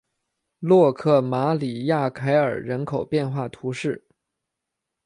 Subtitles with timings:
[0.57, 4.03] 洛克马里亚凯尔人口变化图示